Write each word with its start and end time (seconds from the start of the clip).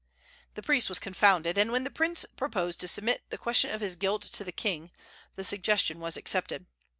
The 0.55 0.63
priest 0.63 0.89
was 0.89 0.97
confounded, 0.97 1.59
and 1.59 1.71
when 1.71 1.83
the 1.83 1.91
prince 1.91 2.25
proposed 2.35 2.79
to 2.79 2.87
submit 2.87 3.21
the 3.29 3.37
question 3.37 3.69
of 3.69 3.81
his 3.81 3.95
guilt 3.95 4.23
to 4.23 4.43
the 4.43 4.51
king, 4.51 4.89
the 5.35 5.43
suggestion 5.43 5.99
was 5.99 6.17
accepted. 6.17 6.65